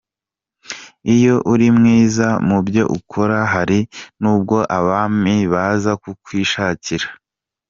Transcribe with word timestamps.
Iyo 1.15 1.35
uri 1.51 1.67
mwiza 1.77 2.27
mu 2.47 2.59
byo 2.67 2.83
ukora, 2.97 3.37
hari 3.53 3.79
n’ubwo 4.21 4.57
abami 4.77 5.35
baza 5.53 5.91
kukwishakira. 6.01 7.07